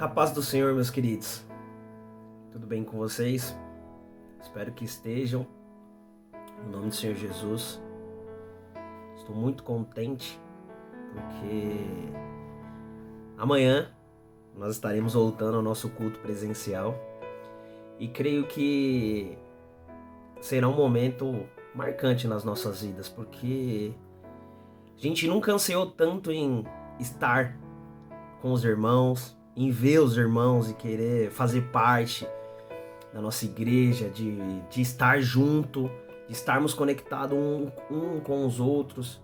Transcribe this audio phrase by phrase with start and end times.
[0.00, 1.44] A paz do Senhor, meus queridos.
[2.50, 3.56] Tudo bem com vocês?
[4.40, 5.46] Espero que estejam.
[6.66, 7.80] Em nome do Senhor Jesus.
[9.16, 10.40] Estou muito contente
[11.12, 11.76] porque
[13.36, 13.92] amanhã
[14.56, 16.98] nós estaremos voltando ao nosso culto presencial
[17.98, 19.38] e creio que
[20.40, 23.92] será um momento marcante nas nossas vidas, porque
[24.96, 26.64] a gente nunca ansiou tanto em
[26.98, 27.56] estar
[28.40, 32.26] com os irmãos, em ver os irmãos e querer fazer parte
[33.12, 34.38] da nossa igreja, de,
[34.70, 35.90] de estar junto,
[36.26, 39.20] de estarmos conectados um, um com os outros.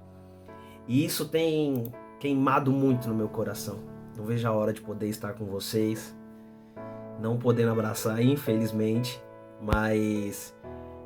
[0.87, 3.79] E isso tem queimado muito no meu coração.
[4.17, 6.15] Não vejo a hora de poder estar com vocês,
[7.21, 9.23] não podendo abraçar, infelizmente,
[9.63, 10.55] mas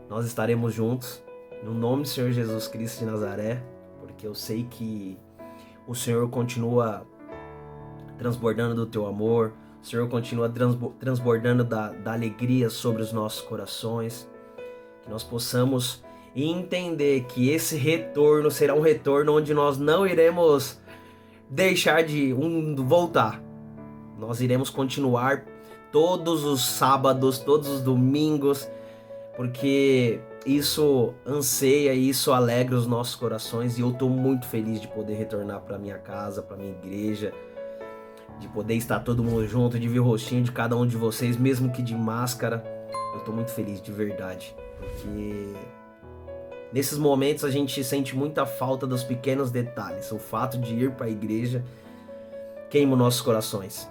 [0.09, 1.23] nós estaremos juntos
[1.63, 3.63] no nome do Senhor Jesus Cristo de Nazaré,
[4.01, 5.17] porque eu sei que
[5.87, 7.07] o Senhor continua
[8.19, 9.53] transbordando do teu amor,
[9.83, 10.53] o Senhor continua
[11.01, 14.31] transbordando da, da alegria sobre os nossos corações,
[15.03, 16.05] que nós possamos
[16.37, 20.81] entender que esse retorno será um retorno onde nós não iremos
[21.51, 23.43] deixar de um, voltar.
[24.17, 25.45] Nós iremos continuar
[25.91, 28.71] todos os sábados, todos os domingos,
[29.37, 35.15] porque isso anseia, isso alegra os nossos corações e eu estou muito feliz de poder
[35.15, 37.35] retornar para minha casa, para minha igreja
[38.43, 41.37] de poder estar todo mundo junto, de ver o rostinho de cada um de vocês,
[41.37, 42.63] mesmo que de máscara.
[43.15, 45.55] Eu tô muito feliz de verdade, porque
[46.73, 50.11] nesses momentos a gente sente muita falta dos pequenos detalhes.
[50.11, 51.65] O fato de ir para a igreja
[52.69, 53.89] queima nossos corações.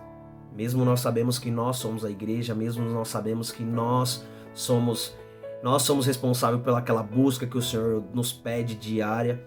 [0.53, 5.15] Mesmo nós sabemos que nós somos a igreja, mesmo nós sabemos que nós somos
[5.63, 9.39] nós somos responsáveis pelaquela busca que o Senhor nos pede diária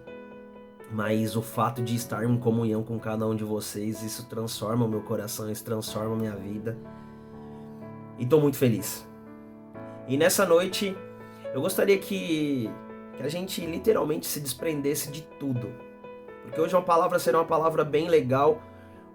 [0.91, 4.89] mas o fato de estar em comunhão com cada um de vocês, isso transforma o
[4.89, 6.77] meu coração, isso transforma a minha vida.
[8.19, 9.07] E estou muito feliz.
[10.07, 10.97] E nessa noite,
[11.53, 12.71] eu gostaria que,
[13.17, 15.73] que a gente literalmente se desprendesse de tudo.
[16.43, 18.63] Porque hoje uma palavra será uma palavra bem legal,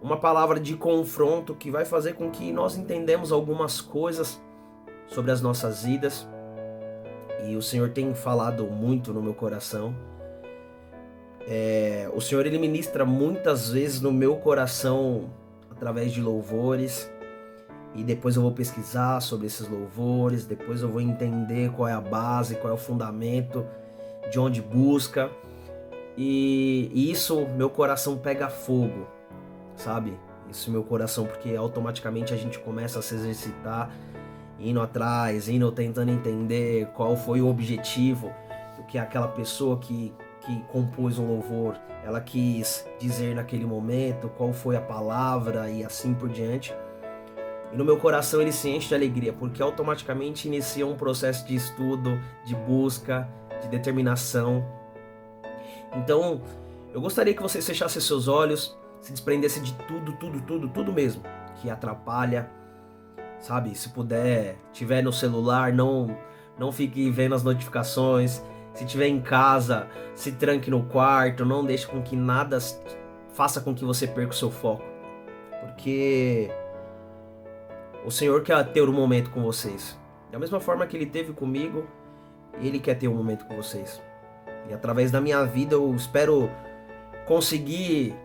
[0.02, 4.42] uma palavra de confronto que vai fazer com que nós entendamos algumas coisas
[5.08, 6.28] sobre as nossas vidas.
[7.46, 9.96] E o Senhor tem falado muito no meu coração.
[11.52, 15.32] É, o Senhor ele ministra muitas vezes no meu coração
[15.72, 17.12] através de louvores
[17.96, 22.00] e depois eu vou pesquisar sobre esses louvores, depois eu vou entender qual é a
[22.00, 23.66] base, qual é o fundamento,
[24.32, 25.28] de onde busca
[26.16, 29.08] e, e isso meu coração pega fogo,
[29.76, 30.14] sabe?
[30.52, 33.90] Isso meu coração porque automaticamente a gente começa a se exercitar
[34.60, 38.32] indo atrás, indo tentando entender qual foi o objetivo
[38.78, 40.14] do que aquela pessoa que
[40.50, 46.16] que compôs um louvor, ela quis dizer naquele momento, qual foi a palavra e assim
[46.16, 46.74] por diante.
[47.72, 51.54] E no meu coração ele se enche de alegria, porque automaticamente inicia um processo de
[51.54, 53.30] estudo, de busca,
[53.62, 54.66] de determinação.
[55.96, 56.42] Então,
[56.92, 61.22] eu gostaria que você fechasse seus olhos, se desprendesse de tudo, tudo, tudo, tudo mesmo
[61.62, 62.50] que atrapalha,
[63.40, 63.76] sabe?
[63.76, 66.18] Se puder, tiver no celular, não
[66.58, 68.44] não fique vendo as notificações,
[68.80, 72.60] se estiver em casa, se tranque no quarto, não deixe com que nada
[73.34, 74.86] faça com que você perca o seu foco.
[75.60, 76.50] Porque
[78.06, 80.00] o Senhor quer ter um momento com vocês.
[80.32, 81.86] Da mesma forma que ele teve comigo,
[82.62, 84.02] ele quer ter um momento com vocês.
[84.70, 86.50] E através da minha vida eu espero
[87.28, 88.16] conseguir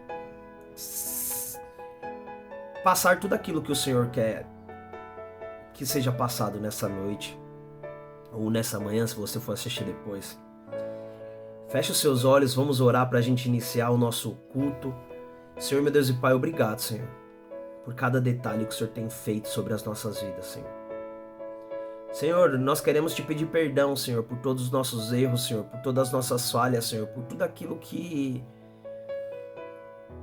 [2.84, 4.46] passar tudo aquilo que o Senhor quer
[5.72, 7.36] que seja passado nessa noite
[8.32, 10.43] ou nessa manhã, se você for assistir depois.
[11.68, 14.94] Feche os seus olhos, vamos orar para a gente iniciar o nosso culto.
[15.58, 17.08] Senhor, meu Deus e Pai, obrigado, Senhor,
[17.84, 20.70] por cada detalhe que o Senhor tem feito sobre as nossas vidas, Senhor.
[22.12, 26.08] Senhor, nós queremos te pedir perdão, Senhor, por todos os nossos erros, Senhor, por todas
[26.08, 28.44] as nossas falhas, Senhor, por tudo aquilo que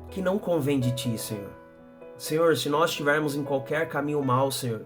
[0.09, 1.51] que não convém de ti, Senhor.
[2.17, 4.85] Senhor, se nós estivermos em qualquer caminho mal, Senhor,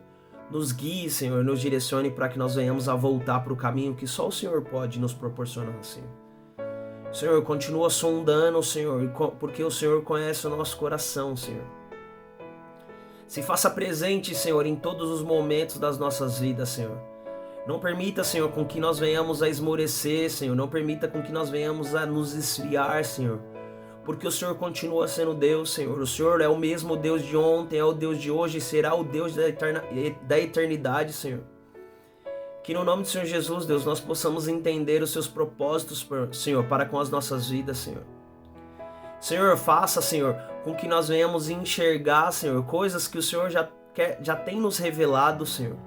[0.49, 4.07] nos guie, Senhor, nos direcione para que nós venhamos a voltar para o caminho que
[4.07, 6.24] só o Senhor pode nos proporcionar, Senhor.
[7.15, 9.09] Senhor, continua sondando, Senhor,
[9.39, 11.63] porque o Senhor conhece o nosso coração, Senhor.
[13.25, 16.97] Se faça presente, Senhor, em todos os momentos das nossas vidas, Senhor.
[17.65, 20.57] Não permita, Senhor, com que nós venhamos a esmorecer, Senhor.
[20.57, 23.39] Não permita com que nós venhamos a nos esfriar, Senhor
[24.03, 25.99] porque o Senhor continua sendo Deus, Senhor.
[25.99, 28.93] O Senhor é o mesmo Deus de ontem, é o Deus de hoje e será
[28.93, 29.83] o Deus da, eterna,
[30.27, 31.41] da eternidade, Senhor.
[32.65, 36.83] Que no nome do Senhor Jesus, Deus, nós possamos entender os seus propósitos, Senhor, para
[36.83, 38.01] com as nossas vidas, Senhor.
[39.19, 44.17] Senhor, faça, Senhor, com que nós venhamos enxergar, Senhor, coisas que o Senhor já, quer,
[44.19, 45.77] já tem nos revelado, Senhor.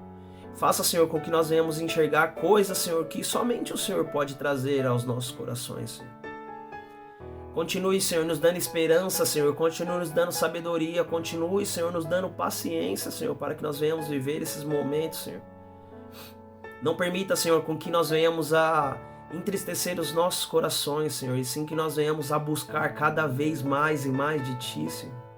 [0.55, 4.87] Faça, Senhor, com que nós venhamos enxergar coisas, Senhor, que somente o Senhor pode trazer
[4.87, 6.13] aos nossos corações, Senhor.
[7.53, 9.53] Continue, Senhor, nos dando esperança, Senhor.
[9.53, 11.03] Continue nos dando sabedoria.
[11.03, 15.41] Continue, Senhor, nos dando paciência, Senhor, para que nós venhamos viver esses momentos, Senhor.
[16.81, 18.97] Não permita, Senhor, com que nós venhamos a
[19.33, 24.05] entristecer os nossos corações, Senhor, e sim que nós venhamos a buscar cada vez mais
[24.05, 25.29] e mais de Ti, Senhor.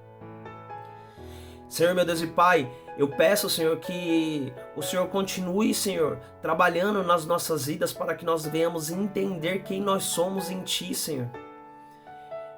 [1.67, 7.25] Senhor, meu Deus e Pai, eu peço, Senhor, que o Senhor continue, Senhor, trabalhando nas
[7.25, 11.29] nossas vidas para que nós venhamos entender quem nós somos em Ti, Senhor.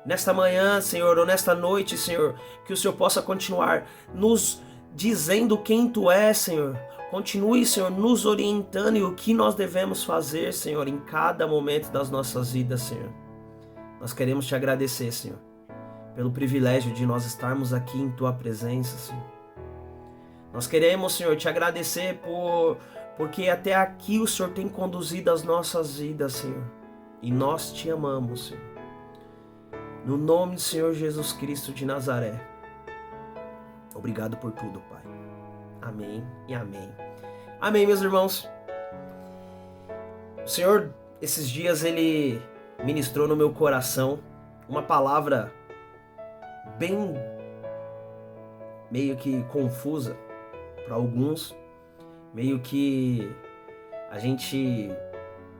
[0.06, 2.36] Nesta manhã, Senhor, ou nesta noite, Senhor,
[2.66, 4.62] que o Senhor possa continuar nos
[4.94, 6.78] dizendo quem Tu és, Senhor,
[7.14, 12.10] Continue, Senhor, nos orientando e o que nós devemos fazer, Senhor, em cada momento das
[12.10, 13.12] nossas vidas, Senhor.
[14.02, 15.38] Nós queremos te agradecer, Senhor,
[16.16, 19.24] pelo privilégio de nós estarmos aqui em tua presença, Senhor.
[20.52, 22.80] Nós queremos, Senhor, te agradecer por
[23.16, 26.64] porque até aqui o Senhor tem conduzido as nossas vidas, Senhor.
[27.22, 28.64] E nós te amamos, Senhor.
[30.04, 32.42] No nome do Senhor Jesus Cristo de Nazaré.
[33.94, 35.03] Obrigado por tudo, Pai.
[35.86, 36.90] Amém e amém.
[37.60, 38.50] Amém, meus irmãos.
[40.44, 42.42] O Senhor, esses dias, ele
[42.84, 44.20] ministrou no meu coração
[44.68, 45.52] uma palavra
[46.78, 47.14] bem
[48.90, 50.16] meio que confusa
[50.86, 51.56] para alguns,
[52.34, 53.30] meio que
[54.10, 54.90] a gente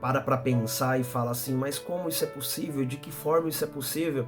[0.00, 2.84] para para pensar e fala assim, mas como isso é possível?
[2.84, 4.26] De que forma isso é possível?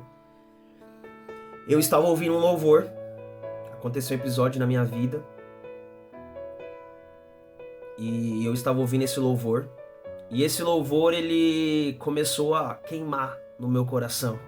[1.66, 2.86] Eu estava ouvindo um louvor,
[3.72, 5.22] aconteceu um episódio na minha vida
[7.98, 9.68] e eu estava ouvindo esse louvor.
[10.30, 14.38] E esse louvor ele começou a queimar no meu coração.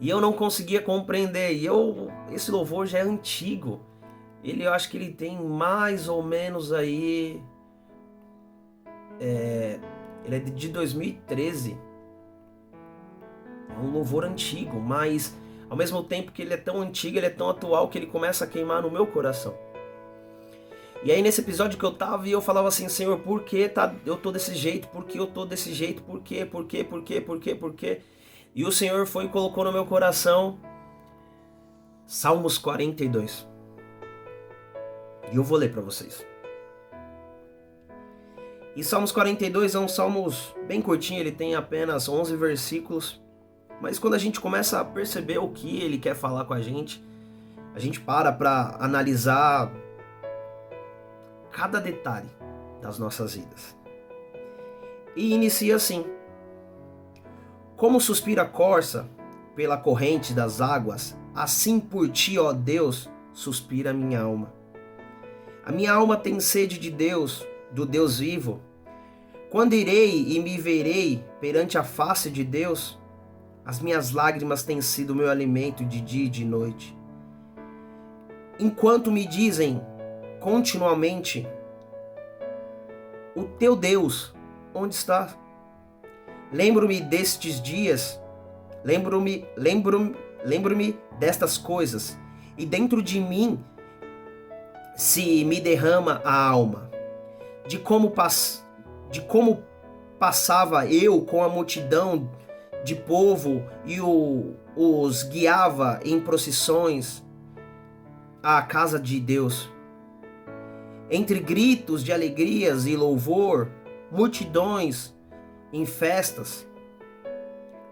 [0.00, 1.54] E eu não conseguia compreender.
[1.54, 3.80] E eu esse louvor já é antigo.
[4.42, 7.42] Ele eu acho que ele tem mais ou menos aí
[9.20, 9.78] é,
[10.24, 11.78] ele é de 2013.
[13.70, 15.36] É um louvor antigo, mas
[15.70, 18.44] ao mesmo tempo que ele é tão antigo, ele é tão atual que ele começa
[18.44, 19.54] a queimar no meu coração.
[21.04, 24.16] E aí nesse episódio que eu tava, eu falava assim, Senhor, por que tá, eu
[24.16, 24.86] tô desse jeito?
[24.88, 26.00] Por que eu tô desse jeito?
[26.02, 26.44] Por quê?
[26.44, 26.84] Por quê?
[26.84, 27.20] Por quê?
[27.20, 27.54] Por quê?
[27.56, 28.00] Por quê?
[28.54, 30.58] E o Senhor foi e colocou no meu coração
[32.06, 33.48] Salmos 42.
[35.32, 36.24] E eu vou ler para vocês.
[38.76, 43.20] E Salmos 42 é um salmos bem curtinho, ele tem apenas 11 versículos.
[43.80, 47.04] Mas quando a gente começa a perceber o que ele quer falar com a gente,
[47.74, 49.72] a gente para para analisar
[51.52, 52.28] cada detalhe
[52.80, 53.76] das nossas vidas.
[55.14, 56.04] E inicia assim:
[57.76, 59.08] Como suspira a corça
[59.54, 64.52] pela corrente das águas, assim por ti, ó Deus, suspira a minha alma.
[65.64, 68.60] A minha alma tem sede de Deus, do Deus vivo.
[69.50, 72.98] Quando irei e me verei perante a face de Deus,
[73.64, 76.96] as minhas lágrimas têm sido meu alimento de dia e de noite.
[78.58, 79.80] Enquanto me dizem,
[80.42, 81.46] continuamente:
[83.34, 84.34] O teu Deus,
[84.74, 85.34] onde está?
[86.52, 88.20] Lembro-me destes dias,
[88.84, 92.18] lembro-me, lembro-me, lembro-me destas coisas,
[92.58, 93.64] e dentro de mim
[94.94, 96.90] se me derrama a alma,
[97.66, 98.66] de como, pass,
[99.10, 99.62] de como
[100.18, 102.28] passava eu com a multidão
[102.84, 107.24] de povo e o, os guiava em procissões
[108.42, 109.71] à casa de Deus
[111.12, 113.70] entre gritos de alegrias e louvor,
[114.10, 115.14] multidões
[115.70, 116.66] em festas.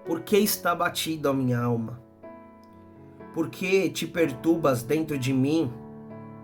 [0.06, 2.02] Por que está batida a minha alma?
[3.34, 5.70] Por que te perturbas dentro de mim?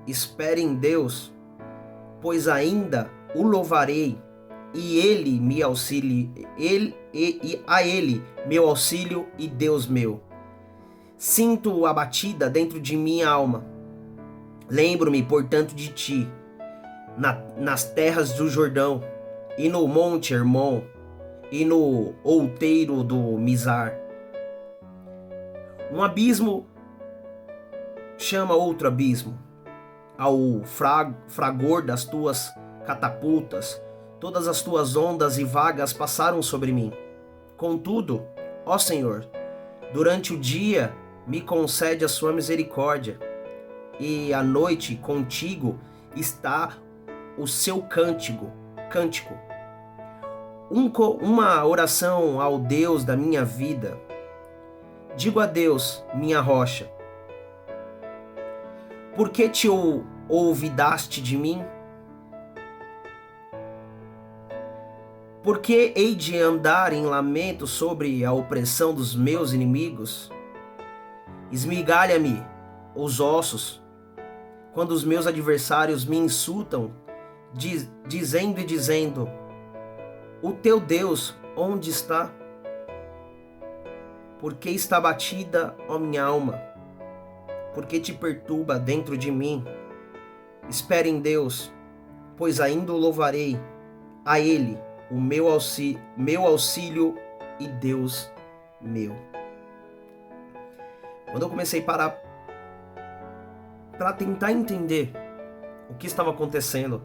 [0.07, 1.35] Espere em Deus,
[2.21, 4.19] pois ainda o louvarei,
[4.75, 10.21] e ele me auxilie, ele, e, e a ele meu auxílio e Deus meu.
[11.17, 13.65] Sinto a batida dentro de minha alma.
[14.69, 16.29] Lembro-me, portanto, de ti
[17.17, 19.03] na, nas terras do Jordão,
[19.59, 20.83] e no Monte Hermon,
[21.51, 23.95] e no outeiro do Mizar.
[25.91, 26.67] Um abismo
[28.19, 29.39] chama outro abismo.
[30.19, 30.37] Ao
[31.29, 32.53] fragor das tuas
[32.87, 33.81] catapultas,
[34.19, 36.93] todas as tuas ondas e vagas passaram sobre mim.
[37.57, 38.23] Contudo,
[38.65, 39.27] ó Senhor,
[39.93, 40.93] durante o dia
[41.27, 43.19] me concede a sua misericórdia,
[43.99, 45.79] e à noite contigo
[46.15, 46.77] está
[47.39, 48.51] o seu cântico,
[48.91, 49.35] cântico.
[50.71, 50.91] Um,
[51.21, 53.99] uma oração ao Deus da minha vida.
[55.17, 56.91] Digo a Deus, minha rocha,
[59.15, 59.69] Por que te
[60.29, 61.65] ouvidaste de mim?
[65.43, 70.31] Por que hei de andar em lamento sobre a opressão dos meus inimigos?
[71.53, 72.45] Esmigalha-me
[72.95, 73.81] os ossos,
[74.75, 76.91] quando os meus adversários me insultam,
[77.53, 79.29] diz, dizendo e dizendo:
[80.43, 82.31] O teu Deus onde está?
[84.39, 86.61] Por que está batida, ó minha alma?
[87.75, 89.65] Por que te perturba dentro de mim?
[90.69, 91.73] Espere em Deus,
[92.37, 93.59] pois ainda o louvarei,
[94.25, 94.79] a Ele,
[95.11, 97.17] o meu auxílio, meu auxílio
[97.59, 98.31] e Deus
[98.81, 99.17] meu.
[101.31, 102.23] Quando eu comecei a parar
[103.97, 105.13] para tentar entender
[105.89, 107.05] o que estava acontecendo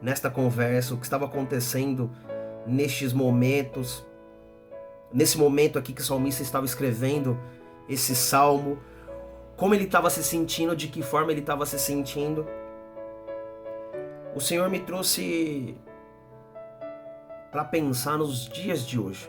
[0.00, 2.10] nesta conversa, o que estava acontecendo
[2.66, 4.06] nestes momentos,
[5.12, 7.38] nesse momento aqui que o salmista estava escrevendo
[7.88, 8.78] esse salmo,
[9.56, 12.46] como ele estava se sentindo, de que forma ele estava se sentindo.
[14.34, 15.76] O Senhor me trouxe
[17.50, 19.28] para pensar nos dias de hoje.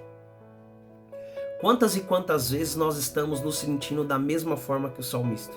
[1.59, 5.53] Quantas e quantas vezes nós estamos nos sentindo da mesma forma que o salmista?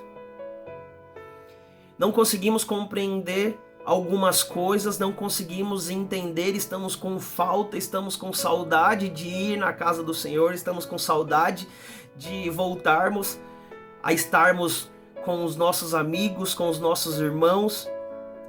[1.99, 9.29] Não conseguimos compreender algumas coisas, não conseguimos entender, estamos com falta, estamos com saudade de
[9.29, 11.69] ir na casa do Senhor, estamos com saudade
[12.17, 13.39] de voltarmos
[14.03, 14.91] a estarmos
[15.25, 17.89] com os nossos amigos, com os nossos irmãos,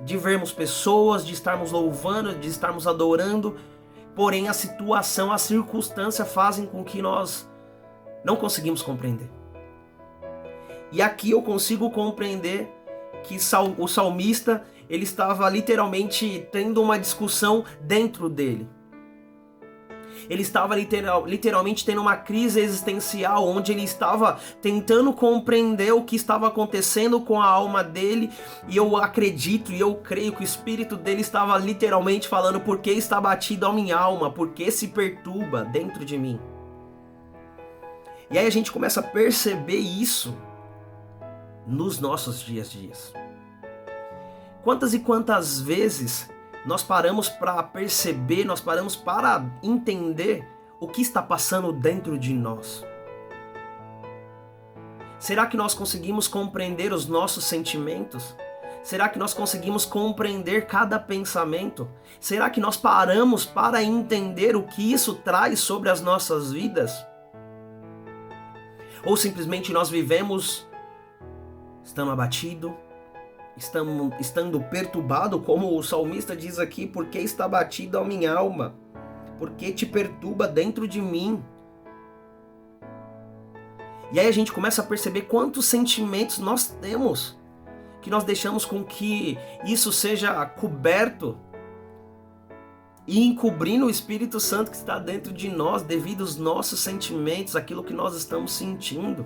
[0.01, 3.57] de vermos pessoas, de estarmos louvando, de estarmos adorando,
[4.15, 7.49] porém a situação, a circunstância fazem com que nós
[8.23, 9.29] não conseguimos compreender.
[10.91, 12.71] E aqui eu consigo compreender
[13.23, 13.37] que
[13.77, 14.63] o salmista
[14.93, 18.69] ele estava literalmente tendo uma discussão dentro dele.
[20.29, 26.15] Ele estava literal, literalmente tendo uma crise existencial, onde ele estava tentando compreender o que
[26.15, 28.29] estava acontecendo com a alma dele.
[28.67, 32.91] E eu acredito e eu creio que o espírito dele estava literalmente falando: por que
[32.91, 34.29] está batido a minha alma?
[34.29, 36.39] Por que se perturba dentro de mim?
[38.29, 40.37] E aí a gente começa a perceber isso
[41.65, 43.22] nos nossos dias a dias.
[44.63, 46.29] Quantas e quantas vezes
[46.65, 50.47] nós paramos para perceber, nós paramos para entender
[50.79, 52.85] o que está passando dentro de nós?
[55.19, 58.35] Será que nós conseguimos compreender os nossos sentimentos?
[58.81, 61.89] Será que nós conseguimos compreender cada pensamento?
[62.19, 67.05] Será que nós paramos para entender o que isso traz sobre as nossas vidas?
[69.05, 70.65] Ou simplesmente nós vivemos
[71.83, 72.73] estando abatido,
[73.55, 78.75] estando, estando perturbado, como o salmista diz aqui, porque está batido a minha alma,
[79.37, 81.43] porque te perturba dentro de mim.
[84.11, 87.37] E aí a gente começa a perceber quantos sentimentos nós temos,
[88.01, 91.37] que nós deixamos com que isso seja coberto
[93.05, 97.83] e encobrindo o Espírito Santo que está dentro de nós devido aos nossos sentimentos, aquilo
[97.83, 99.25] que nós estamos sentindo.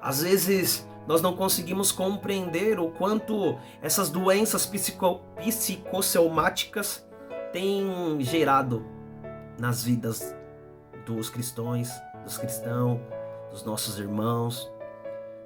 [0.00, 7.08] Às vezes nós não conseguimos compreender o quanto essas doenças psico psicossomáticas
[7.50, 8.84] têm gerado
[9.58, 10.36] nas vidas
[11.06, 11.88] dos cristãos,
[12.22, 13.00] dos cristãos,
[13.50, 14.70] dos nossos irmãos,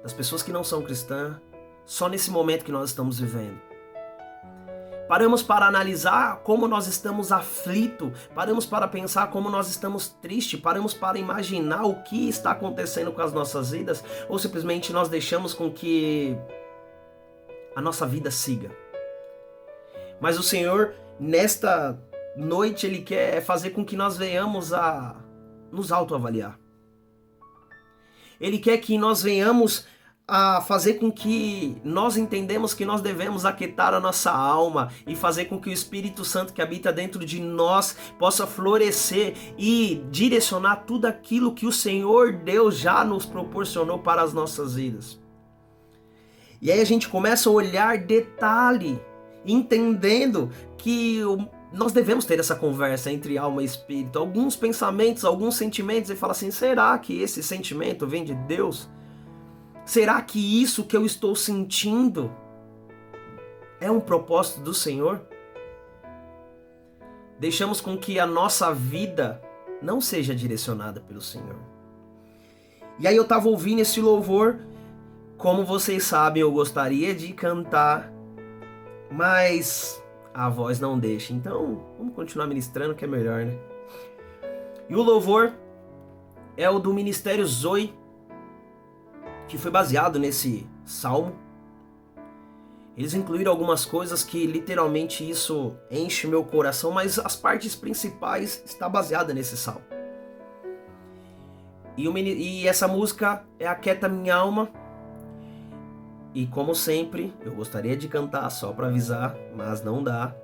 [0.03, 1.37] das pessoas que não são cristãs,
[1.85, 3.72] só nesse momento que nós estamos vivendo.
[5.13, 10.95] Paramos para analisar como nós estamos aflitos, paramos para pensar como nós estamos tristes, paramos
[10.95, 15.71] para imaginar o que está acontecendo com as nossas vidas, ou simplesmente nós deixamos com
[15.71, 16.35] que
[17.75, 18.71] a nossa vida siga.
[20.19, 21.95] Mas o Senhor, nesta
[22.35, 25.15] noite, Ele quer fazer com que nós venhamos a
[25.71, 26.57] nos autoavaliar.
[28.41, 29.85] Ele quer que nós venhamos
[30.27, 35.45] a fazer com que nós entendemos que nós devemos aquietar a nossa alma e fazer
[35.45, 41.05] com que o Espírito Santo que habita dentro de nós possa florescer e direcionar tudo
[41.05, 45.19] aquilo que o Senhor Deus já nos proporcionou para as nossas vidas.
[46.61, 48.97] E aí a gente começa a olhar detalhe,
[49.45, 51.19] entendendo que
[51.73, 54.17] nós devemos ter essa conversa entre alma e espírito.
[54.17, 58.89] Alguns pensamentos, alguns sentimentos, e fala assim: será que esse sentimento vem de Deus?
[59.85, 62.31] Será que isso que eu estou sentindo
[63.79, 65.21] é um propósito do Senhor?
[67.37, 69.41] Deixamos com que a nossa vida
[69.81, 71.57] não seja direcionada pelo Senhor.
[72.97, 74.59] E aí eu estava ouvindo esse louvor,
[75.37, 78.13] como vocês sabem, eu gostaria de cantar,
[79.11, 80.01] mas
[80.33, 81.33] a voz não deixa.
[81.33, 83.57] Então, vamos continuar ministrando que é melhor, né?
[84.87, 85.53] E o louvor
[86.55, 87.93] é o do Ministério Zoe
[89.47, 91.35] que foi baseado nesse salmo.
[92.95, 98.87] Eles incluíram algumas coisas que literalmente isso enche meu coração, mas as partes principais está
[98.87, 99.81] baseada nesse salmo.
[101.97, 104.69] E, o, e essa música é Aquieta Minha Alma.
[106.33, 110.35] E como sempre, eu gostaria de cantar só para avisar, mas não dá.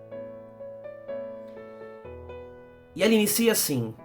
[2.95, 3.95] E ela inicia assim: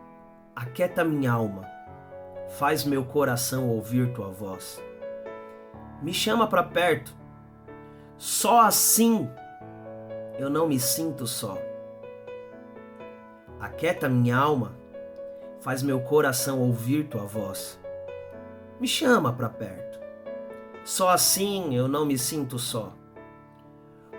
[0.55, 1.67] Aquieta minha alma,
[2.59, 4.81] faz meu coração ouvir tua voz.
[6.05, 7.25] Me chama para perto
[8.17, 9.29] só assim
[10.39, 11.59] eu não me sinto só.
[13.61, 14.73] Aquieta minha alma,
[15.61, 17.81] faz meu coração ouvir tua voz.
[18.81, 19.99] Me chama para perto.
[20.85, 22.93] Só assim eu não me sinto só.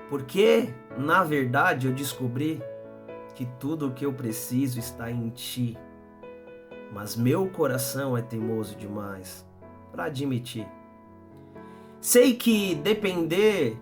[0.09, 2.61] Porque, na verdade, eu descobri
[3.33, 5.77] que tudo o que eu preciso está em ti.
[6.91, 9.45] Mas meu coração é teimoso demais
[9.91, 10.67] para admitir.
[12.05, 13.75] Sei que depender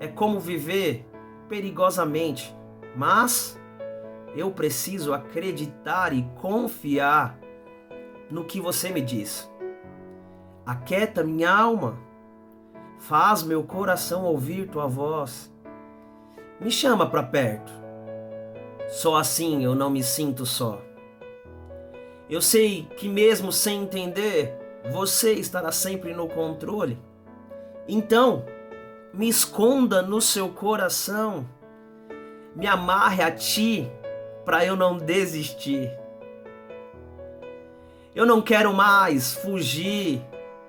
[0.00, 1.06] é como viver
[1.46, 2.56] perigosamente,
[2.96, 3.60] mas
[4.34, 7.38] eu preciso acreditar e confiar
[8.30, 9.46] no que você me diz.
[10.64, 11.98] Aquieta minha alma,
[12.98, 15.54] faz meu coração ouvir tua voz.
[16.58, 17.70] Me chama para perto.
[18.88, 20.80] Só assim eu não me sinto só.
[22.30, 24.56] Eu sei que mesmo sem entender,
[24.90, 26.98] você estará sempre no controle.
[27.88, 28.44] Então,
[29.12, 31.46] me esconda no seu coração,
[32.54, 33.90] me amarre a ti
[34.44, 35.90] para eu não desistir.
[38.14, 40.24] Eu não quero mais fugir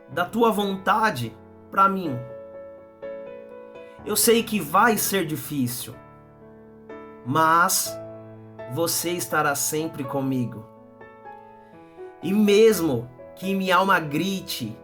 [0.09, 1.35] da tua vontade
[1.71, 2.17] para mim.
[4.05, 5.93] Eu sei que vai ser difícil,
[7.25, 7.97] mas
[8.73, 10.65] você estará sempre comigo.
[12.21, 14.77] E mesmo que minha alma grite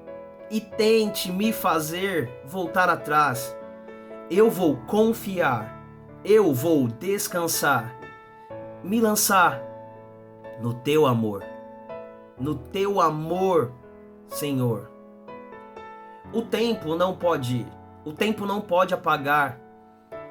[0.54, 3.58] e tente me fazer voltar atrás.
[4.30, 5.84] Eu vou confiar,
[6.24, 7.98] eu vou descansar,
[8.84, 9.60] me lançar
[10.62, 11.44] no teu amor,
[12.40, 13.72] no teu amor,
[14.28, 14.92] Senhor.
[16.32, 17.66] O tempo não pode,
[18.06, 19.60] o tempo não pode apagar.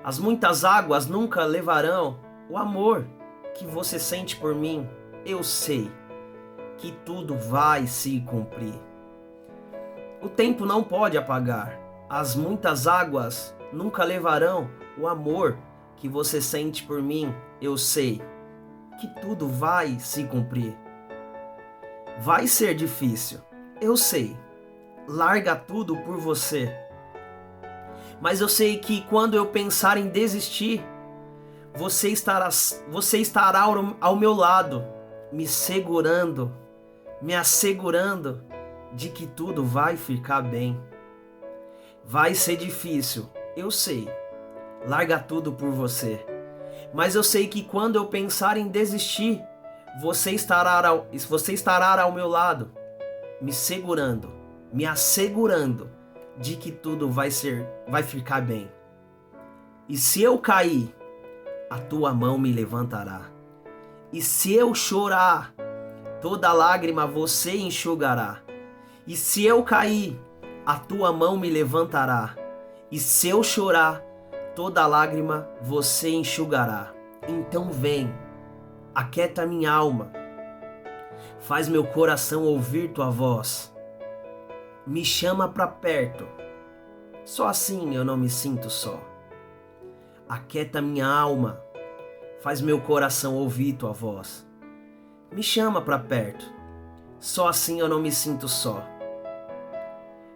[0.04, 3.08] As muitas águas nunca levarão o amor
[3.54, 4.88] que você sente por mim.
[5.26, 5.90] Eu sei
[6.78, 8.91] que tudo vai se cumprir.
[10.22, 11.76] O tempo não pode apagar.
[12.08, 15.58] As muitas águas nunca levarão o amor
[15.96, 17.34] que você sente por mim.
[17.60, 18.22] Eu sei
[19.00, 20.78] que tudo vai se cumprir.
[22.20, 23.40] Vai ser difícil,
[23.80, 24.36] eu sei.
[25.08, 26.72] Larga tudo por você.
[28.20, 30.84] Mas eu sei que quando eu pensar em desistir,
[31.74, 32.48] você estará,
[32.88, 33.62] você estará
[34.00, 34.86] ao, meu lado,
[35.32, 36.54] me segurando,
[37.20, 38.44] me assegurando
[38.92, 40.80] de que tudo vai ficar bem.
[42.04, 44.08] Vai ser difícil, eu sei.
[44.86, 46.24] Larga tudo por você.
[46.92, 49.40] Mas eu sei que quando eu pensar em desistir,
[50.00, 52.70] você estará ao, você estará ao meu lado,
[53.40, 54.32] me segurando,
[54.72, 55.90] me assegurando
[56.38, 58.70] de que tudo vai ser, vai ficar bem.
[59.88, 60.94] E se eu cair,
[61.70, 63.30] a tua mão me levantará.
[64.12, 65.54] E se eu chorar,
[66.20, 68.42] toda lágrima você enxugará.
[69.04, 70.20] E se eu cair,
[70.64, 72.36] a tua mão me levantará.
[72.88, 74.00] E se eu chorar,
[74.54, 76.92] toda lágrima você enxugará.
[77.26, 78.14] Então vem,
[78.94, 80.12] aquieta minha alma,
[81.40, 83.74] faz meu coração ouvir tua voz.
[84.86, 86.28] Me chama para perto,
[87.24, 89.00] só assim eu não me sinto só.
[90.28, 91.60] Aquieta minha alma,
[92.40, 94.46] faz meu coração ouvir tua voz.
[95.32, 96.44] Me chama para perto,
[97.18, 98.91] só assim eu não me sinto só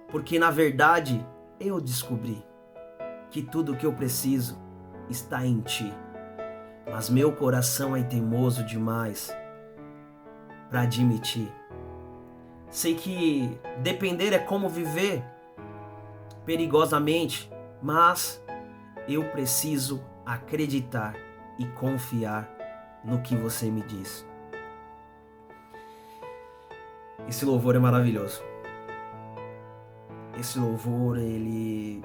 [0.08, 1.24] porque na verdade
[1.58, 2.44] eu descobri
[3.30, 4.58] que tudo o que eu preciso
[5.08, 5.92] está em ti.
[6.90, 9.34] Mas meu coração é teimoso demais
[10.70, 11.52] para admitir.
[12.70, 15.24] Sei que depender é como viver
[16.44, 17.50] perigosamente,
[17.82, 18.42] mas
[19.08, 21.14] eu preciso acreditar
[21.58, 22.48] e confiar
[23.04, 24.26] no que você me diz.
[27.28, 28.42] Esse louvor é maravilhoso
[30.38, 32.02] esse louvor ele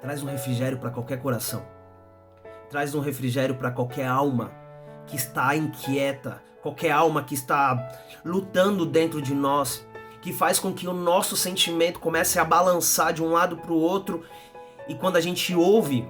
[0.00, 1.64] traz um refrigério para qualquer coração.
[2.68, 4.50] Traz um refrigério para qualquer alma
[5.06, 7.76] que está inquieta, qualquer alma que está
[8.24, 9.86] lutando dentro de nós,
[10.20, 13.80] que faz com que o nosso sentimento comece a balançar de um lado para o
[13.80, 14.24] outro.
[14.88, 16.06] E quando a gente ouve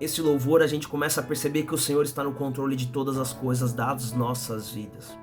[0.00, 3.16] esse louvor, a gente começa a perceber que o Senhor está no controle de todas
[3.18, 5.16] as coisas das nossas vidas.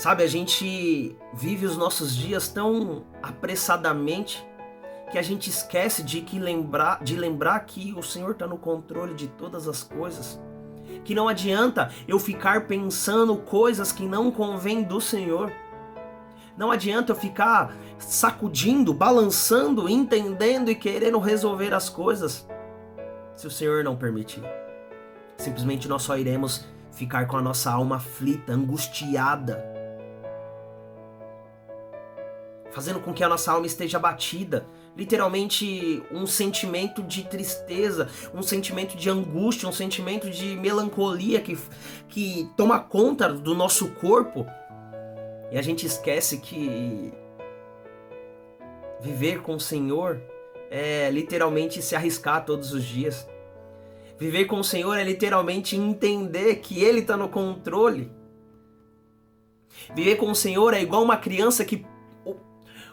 [0.00, 4.42] Sabe, a gente vive os nossos dias tão apressadamente
[5.12, 9.12] que a gente esquece de que lembrar, de lembrar que o Senhor está no controle
[9.12, 10.40] de todas as coisas.
[11.04, 15.52] Que não adianta eu ficar pensando coisas que não convêm do Senhor.
[16.56, 22.48] Não adianta eu ficar sacudindo, balançando, entendendo e querendo resolver as coisas
[23.36, 24.42] se o Senhor não permitir.
[25.36, 29.69] Simplesmente nós só iremos ficar com a nossa alma aflita, angustiada,
[32.72, 34.66] fazendo com que a nossa alma esteja abatida.
[34.96, 41.58] Literalmente um sentimento de tristeza, um sentimento de angústia, um sentimento de melancolia que,
[42.08, 44.46] que toma conta do nosso corpo.
[45.50, 47.12] E a gente esquece que
[49.00, 50.20] viver com o Senhor
[50.70, 53.28] é literalmente se arriscar todos os dias.
[54.18, 58.12] Viver com o Senhor é literalmente entender que Ele está no controle.
[59.94, 61.84] Viver com o Senhor é igual uma criança que.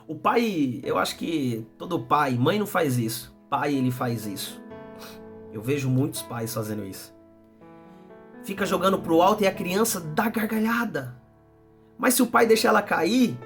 [0.07, 3.35] O, pai, eu acho que todo pai, mãe não faz isso.
[3.49, 4.61] Pai, ele faz isso.
[5.51, 7.13] Eu vejo muitos pais fazendo isso.
[8.43, 11.21] Fica jogando pro alto e a criança dá gargalhada.
[11.97, 13.37] Mas se o pai deixar ela cair,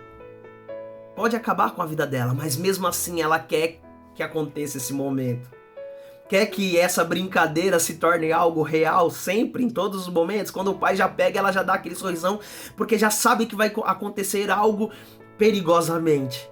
[1.15, 3.80] pode acabar com a vida dela, mas mesmo assim ela quer
[4.13, 5.50] que aconteça esse momento.
[6.30, 10.52] Quer que essa brincadeira se torne algo real sempre, em todos os momentos.
[10.52, 12.39] Quando o pai já pega, ela já dá aquele sorrisão,
[12.78, 14.91] porque já sabe que vai acontecer algo
[15.39, 16.51] perigosamente.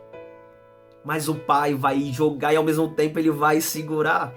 [1.03, 4.33] Mas o pai vai jogar e ao mesmo tempo ele vai segurar.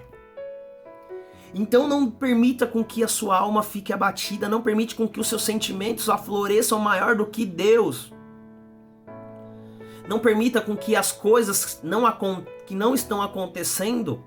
[1.53, 5.27] Então não permita com que a sua alma fique abatida, não permite com que os
[5.27, 8.11] seus sentimentos afloreçam maior do que Deus.
[10.07, 12.03] Não permita com que as coisas não,
[12.65, 14.23] que não estão acontecendo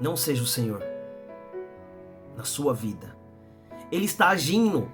[0.00, 0.82] não seja o Senhor
[2.36, 3.16] na sua vida.
[3.90, 4.90] Ele está agindo,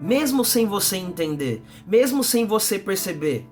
[0.00, 3.48] mesmo sem você entender, mesmo sem você perceber.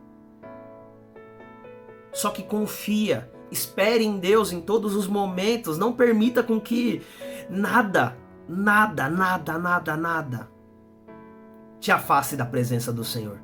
[2.12, 7.02] Só que confia, espere em Deus em todos os momentos, não permita com que
[7.48, 8.16] nada,
[8.48, 10.48] nada, nada, nada, nada
[11.80, 13.40] te afaste da presença do Senhor.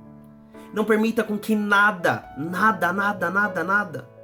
[0.72, 4.16] Não permita com que nada, nada, nada, nada, nada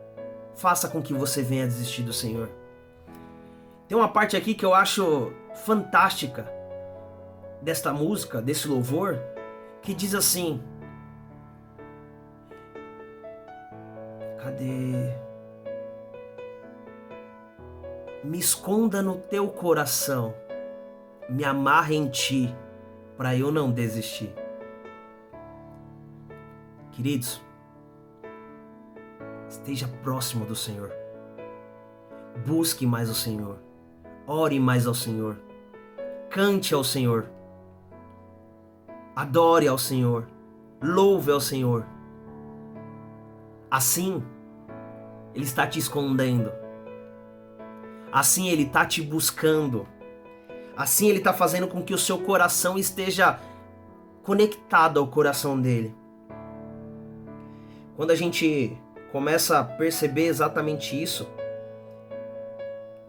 [0.54, 2.48] faça com que você venha desistir do Senhor.
[3.88, 5.32] Tem uma parte aqui que eu acho
[5.64, 6.46] fantástica
[7.60, 9.18] desta música, desse louvor,
[9.80, 10.62] que diz assim:
[14.42, 15.14] Cadê?
[18.24, 20.34] Me esconda no teu coração,
[21.28, 22.52] me amarre em ti,
[23.16, 24.34] para eu não desistir.
[26.90, 27.40] Queridos,
[29.48, 30.92] esteja próximo do Senhor.
[32.44, 33.60] Busque mais o Senhor.
[34.26, 35.36] Ore mais ao Senhor.
[36.28, 37.30] Cante ao Senhor.
[39.14, 40.26] Adore ao Senhor.
[40.82, 41.86] Louve ao Senhor.
[43.70, 44.22] Assim,
[45.34, 46.52] Ele está te escondendo.
[48.12, 49.86] Assim, Ele está te buscando.
[50.76, 53.40] Assim, Ele está fazendo com que o seu coração esteja
[54.22, 55.94] conectado ao coração dele.
[57.96, 58.76] Quando a gente
[59.10, 61.28] começa a perceber exatamente isso,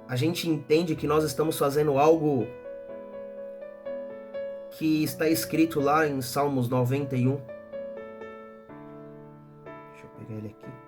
[0.08, 2.46] a gente entende que nós estamos fazendo algo
[4.72, 7.36] que está escrito lá em Salmos 91.
[9.66, 10.83] Deixa eu pegar ele aqui.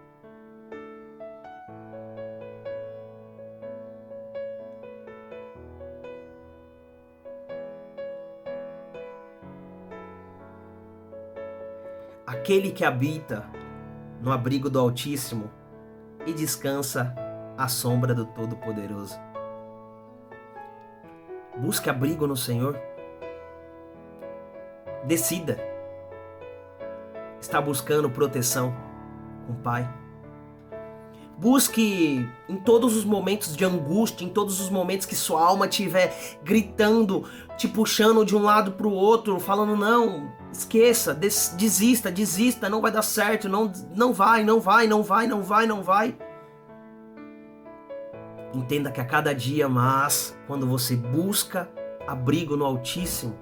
[12.35, 13.49] Aquele que habita
[14.21, 15.49] no abrigo do Altíssimo
[16.27, 17.15] e descansa
[17.57, 19.17] à sombra do Todo-Poderoso.
[21.57, 22.77] Busque abrigo no Senhor.
[25.05, 25.57] Decida.
[27.39, 28.75] Está buscando proteção
[29.47, 29.89] com o Pai.
[31.37, 36.39] Busque em todos os momentos de angústia, em todos os momentos que sua alma estiver
[36.43, 37.25] gritando,
[37.57, 42.81] te puxando de um lado para o outro, falando não, esqueça, des desista, desista, não
[42.81, 46.15] vai dar certo, não, não vai, não vai, não vai, não vai, não vai.
[48.53, 51.69] Entenda que a cada dia mais, quando você busca
[52.07, 53.37] abrigo no Altíssimo,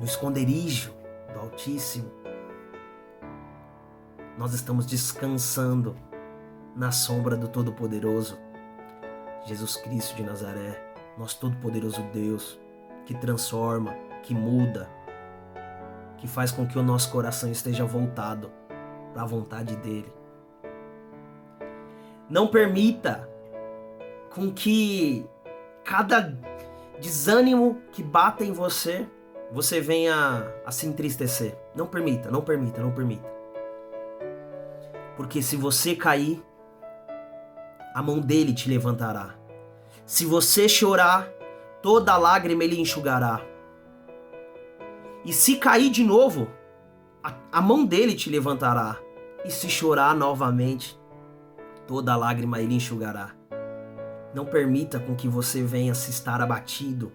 [0.00, 0.92] no esconderijo
[1.32, 2.21] do Altíssimo,
[4.36, 5.96] nós estamos descansando
[6.74, 8.38] na sombra do Todo-Poderoso,
[9.44, 12.58] Jesus Cristo de Nazaré, nosso Todo-Poderoso Deus,
[13.04, 14.88] que transforma, que muda,
[16.16, 18.50] que faz com que o nosso coração esteja voltado
[19.12, 20.12] para a vontade dEle.
[22.30, 23.28] Não permita
[24.34, 25.26] com que
[25.84, 26.38] cada
[27.00, 29.06] desânimo que bata em você
[29.50, 31.58] você venha a se entristecer.
[31.74, 33.31] Não permita, não permita, não permita.
[35.22, 36.42] Porque se você cair,
[37.94, 39.36] a mão dele te levantará.
[40.04, 41.28] Se você chorar,
[41.80, 43.40] toda lágrima ele enxugará.
[45.24, 46.48] E se cair de novo,
[47.22, 48.98] a, a mão dele te levantará.
[49.44, 51.00] E se chorar novamente,
[51.86, 53.30] toda lágrima ele enxugará.
[54.34, 57.12] Não permita com que você venha se estar abatido.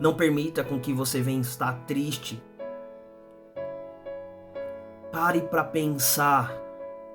[0.00, 2.42] Não permita com que você venha estar triste.
[5.12, 6.61] Pare para pensar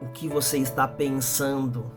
[0.02, 1.92] o que você está pensando.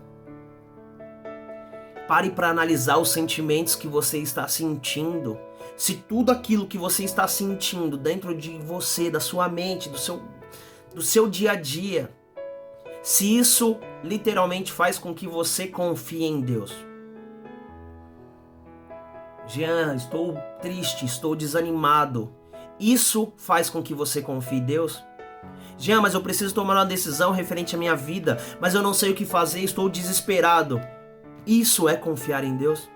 [2.09, 5.39] Pare para analisar os sentimentos que você está sentindo.
[5.77, 10.21] Se tudo aquilo que você está sentindo dentro de você, da sua mente, do seu,
[10.95, 12.11] do seu dia a dia,
[13.03, 16.75] se isso literalmente faz com que você confie em Deus.
[19.47, 22.33] Jean, estou triste, estou desanimado.
[22.79, 25.03] Isso faz com que você confie em Deus?
[25.79, 29.13] Jean, mas eu preciso tomar uma decisão referente à minha vida, mas eu não sei
[29.13, 30.81] o que fazer, estou desesperado.
[31.47, 32.89] Isso é confiar em Deus?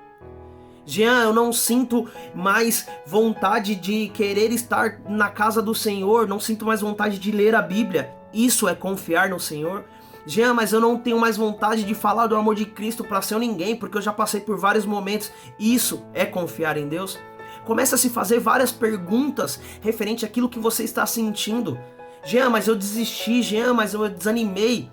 [0.87, 6.67] Jean, eu não sinto mais vontade de querer estar na casa do Senhor, não sinto
[6.67, 8.11] mais vontade de ler a Bíblia.
[8.35, 9.85] Isso é confiar no Senhor?
[10.27, 13.39] Jean, mas eu não tenho mais vontade de falar do amor de Cristo para ser
[13.39, 15.31] ninguém, porque eu já passei por vários momentos.
[15.59, 17.19] Isso é confiar em Deus?
[17.65, 21.79] Comece a se fazer várias perguntas referente àquilo que você está sentindo.
[22.25, 24.91] Jean, mas eu desisti, Jean, mas eu desanimei.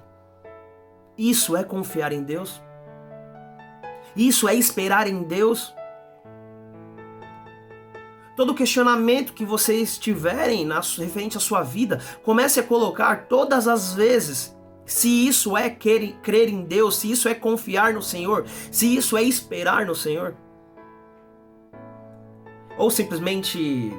[1.18, 2.62] Isso é confiar em Deus?
[4.16, 5.74] Isso é esperar em Deus?
[8.36, 13.94] Todo questionamento que vocês tiverem na, referente à sua vida, comece a colocar todas as
[13.94, 18.94] vezes se isso é crer, crer em Deus, se isso é confiar no Senhor, se
[18.94, 20.36] isso é esperar no Senhor.
[22.78, 23.94] Ou simplesmente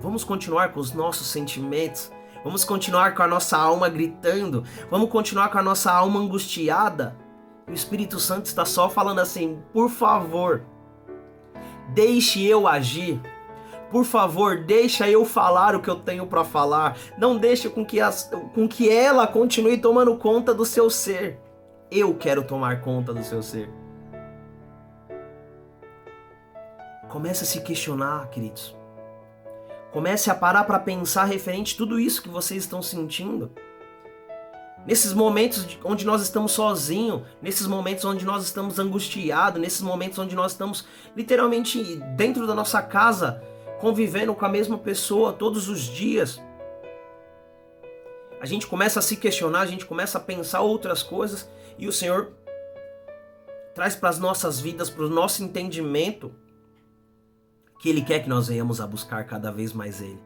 [0.00, 5.48] vamos continuar com os nossos sentimentos, vamos continuar com a nossa alma gritando, vamos continuar
[5.50, 7.16] com a nossa alma angustiada.
[7.66, 10.62] O Espírito Santo está só falando assim: por favor,
[11.94, 13.20] deixe eu agir.
[13.90, 16.96] Por favor, deixa eu falar o que eu tenho para falar.
[17.16, 21.38] Não deixe com que, as, com que ela continue tomando conta do seu ser.
[21.90, 23.70] Eu quero tomar conta do seu ser.
[27.08, 28.76] Comece a se questionar, queridos.
[29.94, 33.52] Comece a parar para pensar referente a tudo isso que vocês estão sentindo.
[34.84, 40.34] Nesses momentos onde nós estamos sozinhos, nesses momentos onde nós estamos angustiados, nesses momentos onde
[40.34, 40.84] nós estamos
[41.16, 41.80] literalmente
[42.16, 43.40] dentro da nossa casa,
[43.80, 46.42] convivendo com a mesma pessoa todos os dias,
[48.40, 51.92] a gente começa a se questionar, a gente começa a pensar outras coisas e o
[51.92, 52.32] Senhor
[53.76, 56.34] traz para as nossas vidas, para o nosso entendimento,
[57.84, 60.18] que Ele quer que nós venhamos a buscar cada vez mais Ele.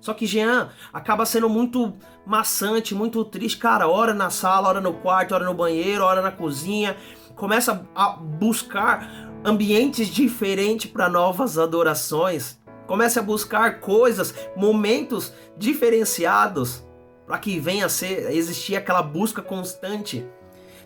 [0.00, 1.92] Só que Jean acaba sendo muito
[2.24, 3.58] maçante, muito triste.
[3.58, 6.96] Cara, hora na sala, hora no quarto, hora no banheiro, hora na cozinha.
[7.36, 12.58] Começa a buscar ambientes diferentes para novas adorações.
[12.86, 16.82] Comece a buscar coisas, momentos diferenciados
[17.26, 20.26] para que venha a ser existir aquela busca constante.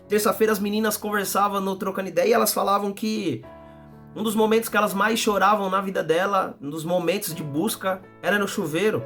[0.09, 3.41] Terça-feira as meninas conversavam no trocando ideia e elas falavam que
[4.15, 8.01] um dos momentos que elas mais choravam na vida dela, um dos momentos de busca,
[8.21, 9.03] era no chuveiro.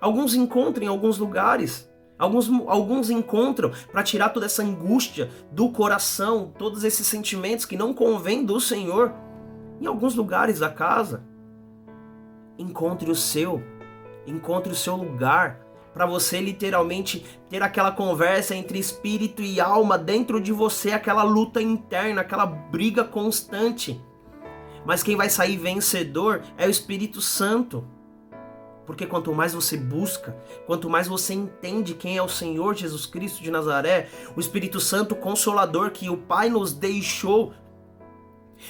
[0.00, 6.52] Alguns encontram em alguns lugares, alguns, alguns encontram para tirar toda essa angústia do coração,
[6.58, 9.12] todos esses sentimentos que não convêm do Senhor,
[9.80, 11.24] em alguns lugares da casa.
[12.58, 13.62] Encontre o seu,
[14.26, 15.63] encontre o seu lugar
[15.94, 21.62] para você literalmente ter aquela conversa entre espírito e alma dentro de você, aquela luta
[21.62, 24.02] interna, aquela briga constante.
[24.84, 27.84] Mas quem vai sair vencedor é o Espírito Santo.
[28.84, 33.42] Porque quanto mais você busca, quanto mais você entende quem é o Senhor Jesus Cristo
[33.42, 37.54] de Nazaré, o Espírito Santo consolador que o Pai nos deixou,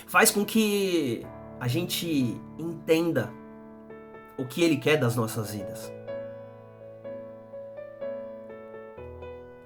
[0.06, 1.26] faz com que
[1.58, 3.32] a gente entenda
[4.38, 5.93] o que Ele quer das nossas vidas.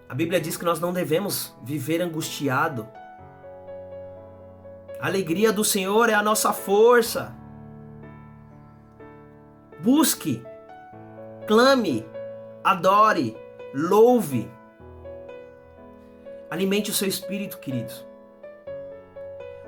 [0.09, 2.89] A Bíblia diz que nós não devemos viver angustiado.
[4.99, 7.35] A alegria do Senhor é a nossa força.
[9.81, 10.43] Busque,
[11.47, 12.07] clame,
[12.65, 13.37] adore,
[13.75, 14.51] louve.
[16.51, 18.07] Alimente o seu espírito, queridos.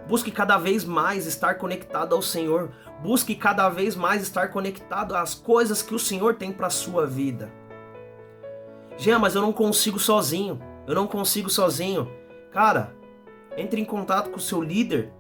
[0.09, 2.73] Busque cada vez mais estar conectado ao Senhor.
[3.03, 7.07] Busque cada vez mais estar conectado às coisas que o Senhor tem para a sua
[7.07, 7.60] vida.
[9.01, 10.61] Jean, mas eu não consigo sozinho.
[10.87, 12.07] Eu não consigo sozinho.
[12.53, 12.95] Cara,
[13.57, 15.11] entre em contato com o seu líder.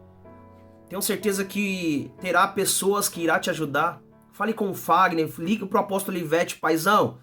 [0.86, 4.02] Tenho certeza que terá pessoas que irá te ajudar.
[4.32, 7.20] Fale com o Fagner, ligue pro apóstolo Ivete, paizão.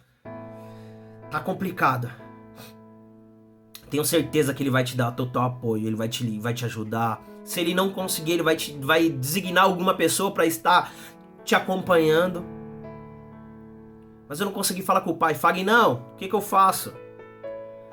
[1.30, 2.10] Tá complicado.
[3.92, 7.22] Tenho certeza que ele vai te dar total apoio, ele vai te, vai te ajudar.
[7.44, 10.92] Se ele não conseguir, ele vai, te, vai designar alguma pessoa para estar
[11.46, 12.57] te acompanhando.
[14.28, 15.34] Mas eu não consegui falar com o pai.
[15.34, 16.94] Fagner, não, o que, que eu faço?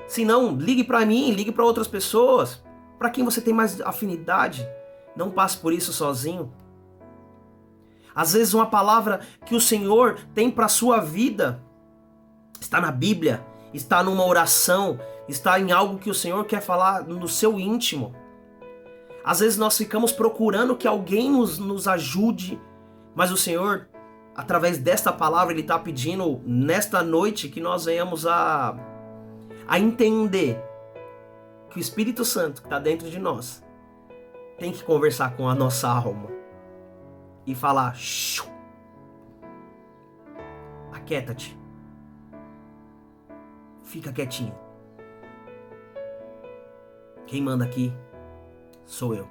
[0.06, 2.62] Se não, ligue para mim, ligue para outras pessoas.
[2.98, 4.66] Para quem você tem mais afinidade.
[5.16, 6.52] Não passe por isso sozinho.
[8.14, 11.60] Às vezes uma palavra que o Senhor tem para sua vida
[12.60, 17.28] está na Bíblia, está numa oração, está em algo que o Senhor quer falar no
[17.28, 18.14] seu íntimo.
[19.24, 22.60] Às vezes nós ficamos procurando que alguém nos, nos ajude,
[23.14, 23.88] mas o Senhor,
[24.34, 28.76] através desta palavra, Ele está pedindo nesta noite que nós venhamos a,
[29.66, 30.60] a entender
[31.70, 33.62] que o Espírito Santo que está dentro de nós
[34.58, 36.28] tem que conversar com a nossa alma
[37.46, 37.96] e falar:
[40.92, 41.58] aquieta-te,
[43.82, 44.54] fica quietinho.
[47.26, 47.92] Quem manda aqui
[48.84, 49.28] sou eu.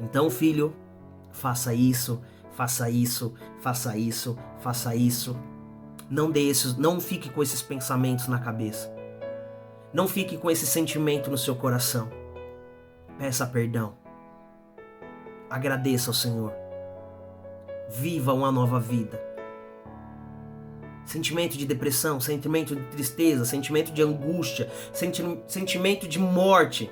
[0.00, 0.74] Então, filho,
[1.30, 2.22] faça isso,
[2.54, 5.36] faça isso, faça isso, faça isso.
[6.08, 8.92] Não dê esses, não fique com esses pensamentos na cabeça.
[9.92, 12.10] Não fique com esse sentimento no seu coração.
[13.18, 13.94] Peça perdão.
[15.48, 16.52] Agradeça ao Senhor.
[17.90, 19.22] Viva uma nova vida.
[21.04, 26.90] Sentimento de depressão, sentimento de tristeza, sentimento de angústia, senti sentimento de morte.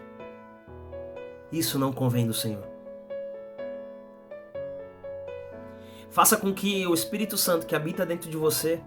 [1.51, 2.72] Isso não convém do Senhor.
[6.13, 8.83] Faça com que o Espírito Santo que habita dentro de você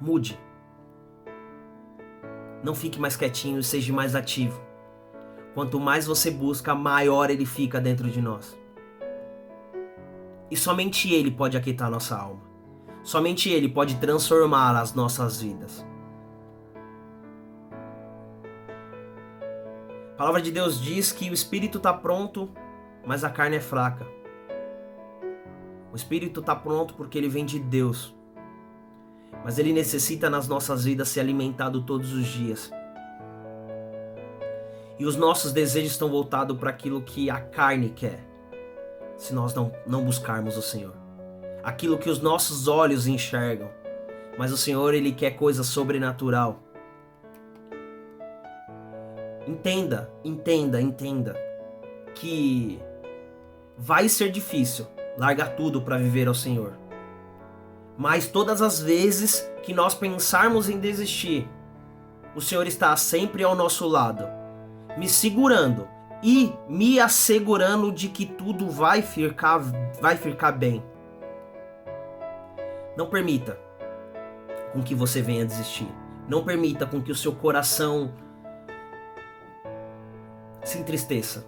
[0.00, 0.38] mude.
[2.62, 4.60] Não fique mais quietinho, seja mais ativo.
[5.52, 8.56] Quanto mais você busca, maior ele fica dentro de nós.
[10.48, 12.42] E somente ele pode aquietar nossa alma.
[13.02, 15.84] Somente ele pode transformar as nossas vidas.
[20.12, 22.48] A palavra de Deus diz que o espírito está pronto,
[23.04, 24.06] mas a carne é fraca.
[25.96, 28.14] O espírito está pronto porque ele vem de Deus.
[29.42, 32.70] Mas ele necessita nas nossas vidas ser alimentado todos os dias.
[34.98, 38.20] E os nossos desejos estão voltados para aquilo que a carne quer,
[39.16, 40.92] se nós não, não buscarmos o Senhor.
[41.64, 43.70] Aquilo que os nossos olhos enxergam.
[44.36, 46.62] Mas o Senhor, Ele quer coisa sobrenatural.
[49.48, 51.34] Entenda, entenda, entenda
[52.14, 52.78] que
[53.78, 56.72] vai ser difícil largar tudo para viver ao Senhor.
[57.96, 61.48] Mas todas as vezes que nós pensarmos em desistir,
[62.34, 64.26] o Senhor está sempre ao nosso lado
[64.96, 65.86] me segurando
[66.22, 69.58] e me assegurando de que tudo vai ficar,
[70.00, 70.82] vai ficar bem.
[72.96, 73.58] Não permita
[74.72, 75.88] com que você venha desistir.
[76.26, 78.12] Não permita com que o seu coração
[80.64, 81.44] se entristeça.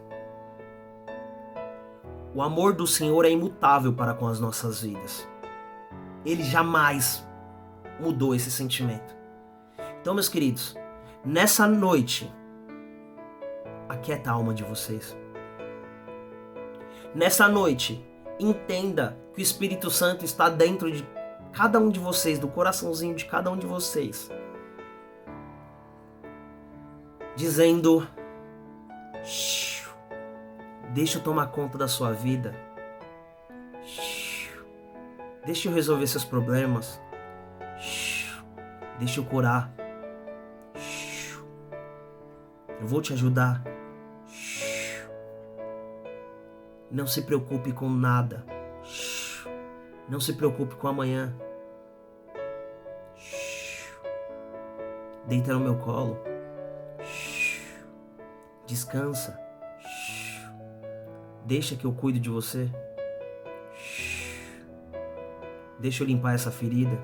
[2.35, 5.27] O amor do Senhor é imutável para com as nossas vidas.
[6.25, 7.27] Ele jamais
[7.99, 9.17] mudou esse sentimento.
[10.01, 10.77] Então, meus queridos,
[11.25, 12.33] nessa noite
[13.88, 15.17] aquieta a alma de vocês.
[17.14, 18.05] Nessa noite,
[18.38, 21.07] entenda que o Espírito Santo está dentro de
[21.53, 24.31] cada um de vocês, do coraçãozinho de cada um de vocês,
[27.35, 28.07] dizendo:
[30.99, 32.53] Deixa eu tomar conta da sua vida.
[35.47, 37.01] Deixa eu resolver seus problemas.
[38.99, 39.73] Deixa eu curar.
[42.81, 43.63] Eu vou te ajudar.
[46.91, 48.45] Não se preocupe com nada.
[50.09, 51.33] Não se preocupe com amanhã.
[55.29, 56.19] Deita no meu colo.
[58.67, 59.47] Descansa.
[61.49, 62.70] Deixa que eu cuide de você.
[65.78, 67.01] Deixa eu limpar essa ferida.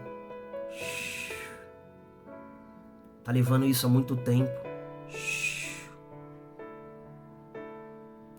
[3.25, 4.53] Tá levando isso há muito tempo.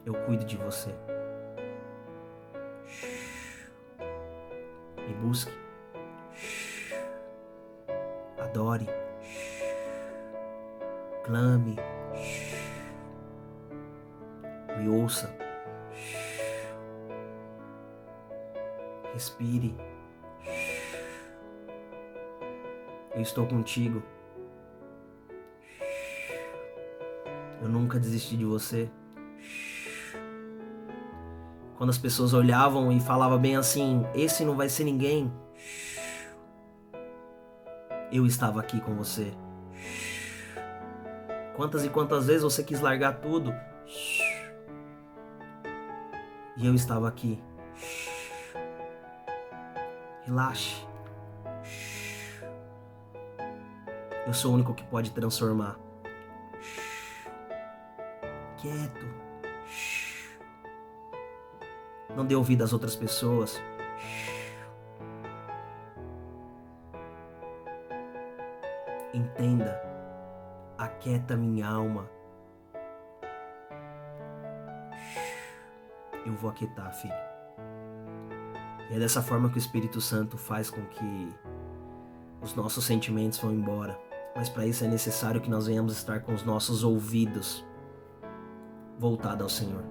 [0.06, 0.94] Eu cuido de você.
[5.08, 5.52] Me busque.
[8.38, 8.88] Adore.
[11.24, 11.78] Clame.
[14.78, 15.45] Me ouça.
[19.16, 19.74] Respire.
[23.16, 24.04] Eu estou contigo.
[27.62, 28.90] Eu nunca desisti de você.
[31.78, 35.32] Quando as pessoas olhavam e falavam bem assim: esse não vai ser ninguém.
[38.12, 39.32] Eu estava aqui com você.
[41.56, 43.56] Quantas e quantas vezes você quis largar tudo?
[46.58, 47.42] E eu estava aqui.
[50.26, 50.84] Relaxe.
[54.26, 55.78] Eu sou o único que pode transformar.
[58.58, 59.06] Quieto.
[62.16, 63.62] Não dê ouvido às outras pessoas.
[69.14, 69.80] Entenda.
[70.76, 72.10] Aquieta minha alma.
[76.26, 77.35] Eu vou aquietar, filho.
[78.90, 81.34] E é dessa forma que o Espírito Santo faz com que
[82.42, 84.00] os nossos sentimentos vão embora
[84.36, 87.66] mas para isso é necessário que nós venhamos estar com os nossos ouvidos
[89.00, 89.84] voltados ao Senhor.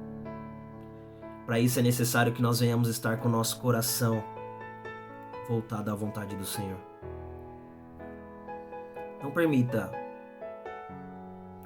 [1.46, 4.22] Para isso é necessário que nós venhamos estar com o nosso coração
[5.48, 6.78] voltado à vontade do Senhor.
[9.22, 9.90] Não permita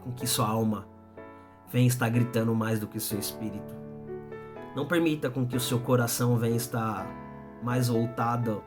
[0.05, 0.87] com que sua alma
[1.69, 3.75] venha estar gritando mais do que seu espírito.
[4.79, 7.05] Não permita com que o seu coração venha estar
[7.65, 8.63] mais voltado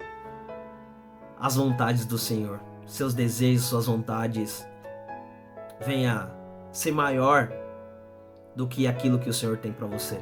[1.40, 4.68] às vontades do Senhor seus desejos, suas vontades
[5.80, 6.30] venha
[6.70, 7.50] ser maior
[8.54, 10.20] do que aquilo que o Senhor tem para você.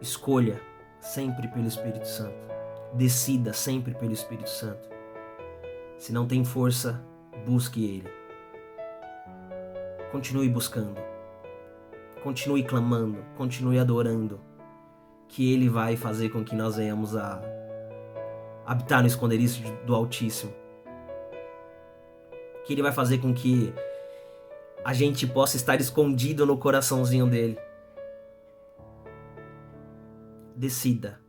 [0.00, 0.58] Escolha
[0.98, 2.54] sempre pelo Espírito Santo.
[2.94, 4.88] Decida sempre pelo Espírito Santo.
[5.98, 7.04] Se não tem força,
[7.44, 8.08] busque Ele.
[10.10, 11.13] Continue buscando.
[12.24, 13.22] Continue clamando.
[13.36, 14.40] Continue adorando.
[15.28, 17.38] Que Ele vai fazer com que nós venhamos a
[18.64, 20.50] habitar no esconderijo do Altíssimo.
[22.64, 23.74] Que Ele vai fazer com que
[24.82, 27.58] a gente possa estar escondido no coraçãozinho dele.
[30.56, 31.20] Decida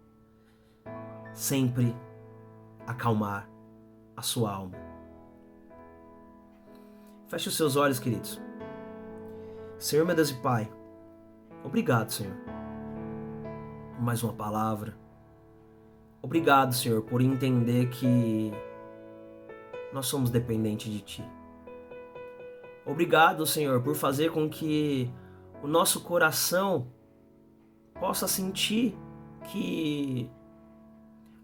[1.34, 1.94] sempre
[2.88, 3.50] acalmar
[4.16, 4.78] a sua alma.
[7.28, 8.42] Feche os seus olhos, queridos.
[9.78, 10.72] Senhor, meu Deus e Pai,
[11.66, 12.36] obrigado, Senhor,
[14.00, 15.06] mais uma palavra
[16.26, 18.52] Obrigado, Senhor, por entender que
[19.94, 21.24] nós somos dependentes de Ti.
[22.84, 25.08] Obrigado, Senhor, por fazer com que
[25.62, 26.88] o nosso coração
[28.00, 28.98] possa sentir
[29.52, 30.28] que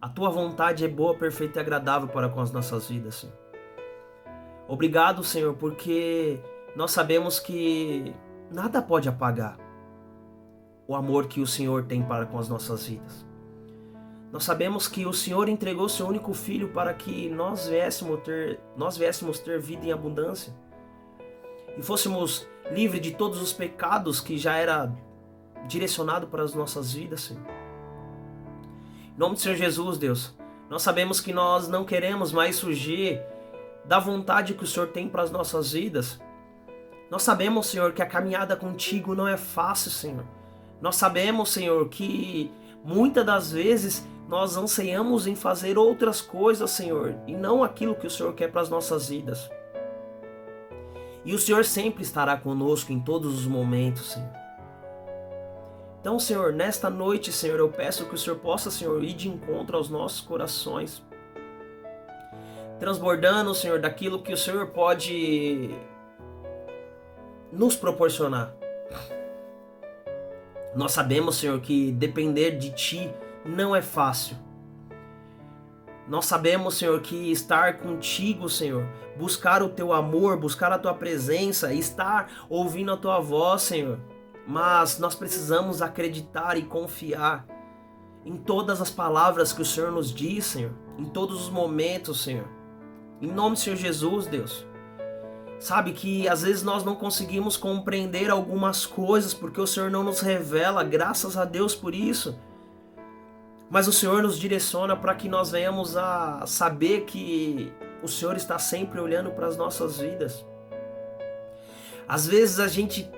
[0.02, 3.38] a Tua vontade é boa, perfeita e agradável para com as nossas vidas, Senhor.
[4.68, 6.40] Obrigado, Senhor, porque
[6.76, 8.16] nós sabemos que
[8.52, 9.60] nada pode apagar
[10.92, 13.26] o amor que o Senhor tem para com as nossas vidas.
[14.30, 18.98] Nós sabemos que o Senhor entregou seu único filho para que nós viéssemos ter, nós
[18.98, 20.54] viéssemos ter vida em abundância
[21.78, 24.94] e fôssemos livres de todos os pecados que já era
[25.66, 27.44] direcionado para as nossas vidas, Senhor.
[29.16, 30.36] Em nome do Senhor Jesus, Deus,
[30.70, 33.22] nós sabemos que nós não queremos mais fugir
[33.86, 36.20] da vontade que o Senhor tem para as nossas vidas.
[37.10, 40.41] Nós sabemos, Senhor, que a caminhada contigo não é fácil, Senhor.
[40.82, 42.52] Nós sabemos, Senhor, que
[42.84, 48.10] muitas das vezes nós anseiamos em fazer outras coisas, Senhor, e não aquilo que o
[48.10, 49.50] Senhor quer para as nossas vidas.
[51.24, 54.32] E o Senhor sempre estará conosco em todos os momentos, Senhor.
[56.00, 59.78] Então, Senhor, nesta noite, Senhor, eu peço que o Senhor possa, Senhor, ir de encontro
[59.78, 61.04] aos nossos corações,
[62.80, 65.70] transbordando, Senhor, daquilo que o Senhor pode
[67.52, 68.56] nos proporcionar.
[70.76, 73.14] Nós sabemos, Senhor, que depender de Ti
[73.46, 74.38] não é fácil.
[76.08, 78.86] Nós sabemos, Senhor, que estar contigo, Senhor,
[79.18, 84.00] buscar o teu amor, buscar a tua presença, estar ouvindo a tua voz, Senhor.
[84.48, 87.46] Mas nós precisamos acreditar e confiar
[88.26, 92.48] em todas as palavras que o Senhor nos diz, Senhor, em todos os momentos, Senhor.
[93.22, 94.66] Em nome do Senhor Jesus, Deus.
[95.62, 100.20] Sabe que às vezes nós não conseguimos compreender algumas coisas porque o Senhor não nos
[100.20, 102.36] revela, graças a Deus por isso
[103.72, 107.72] mas o Senhor nos direciona para que nós venhamos a saber que
[108.04, 110.46] o Senhor está sempre olhando para as nossas vidas.
[112.06, 113.10] Às vezes a gente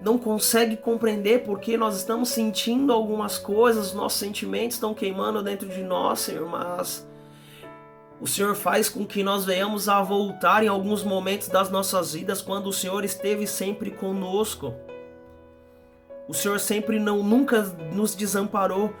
[0.00, 5.82] não consegue compreender porque nós estamos sentindo algumas coisas, nossos sentimentos estão queimando dentro de
[5.82, 7.07] nós, Senhor, mas
[8.20, 12.42] o Senhor faz com que nós venhamos a voltar em alguns momentos das nossas vidas
[12.42, 14.74] quando o Senhor esteve sempre conosco.
[16.26, 17.62] O Senhor sempre não nunca
[17.92, 18.92] nos desamparou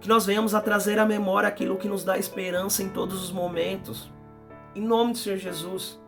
[0.00, 3.32] que nós venhamos a trazer à memória aquilo que nos dá esperança em todos os
[3.32, 4.10] momentos.
[4.74, 5.98] Em nome do Senhor Jesus.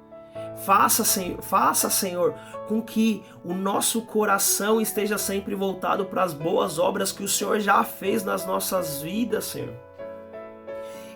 [0.65, 2.35] Faça, Senhor, faça, Senhor,
[2.69, 7.61] com que o nosso coração esteja sempre voltado para as boas obras que o Senhor
[7.61, 9.75] já fez nas nossas vidas, Senhor.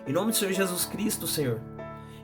[0.07, 1.59] Em nome do Senhor Jesus Cristo, Senhor.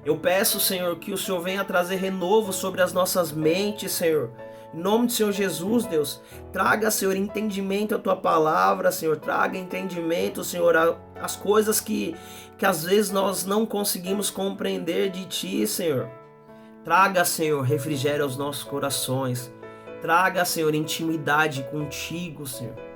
[0.05, 4.31] Eu peço, Senhor, que o Senhor venha trazer renovo sobre as nossas mentes, Senhor.
[4.73, 6.21] Em nome do Senhor Jesus, Deus,
[6.53, 9.17] traga, Senhor, entendimento à tua palavra, Senhor.
[9.17, 12.15] Traga entendimento, Senhor, as coisas que,
[12.57, 16.09] que às vezes nós não conseguimos compreender de ti, Senhor.
[16.86, 19.51] Traga, Senhor, refrigério aos nossos corações.
[20.01, 22.92] Traga, Senhor, intimidade contigo, Senhor.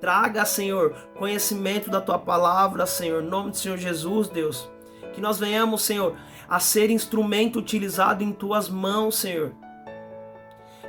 [0.00, 4.70] Traga, Senhor, conhecimento da tua palavra, Senhor, em nome do Senhor Jesus, Deus.
[5.12, 6.14] Que nós venhamos, Senhor,
[6.48, 9.52] a ser instrumento utilizado em tuas mãos, Senhor.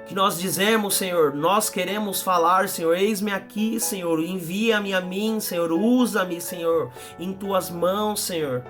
[0.05, 5.72] Que nós dizemos, Senhor, nós queremos falar, Senhor, eis-me aqui, Senhor, envia-me a mim, Senhor,
[5.72, 8.64] usa-me, Senhor, em tuas mãos, Senhor.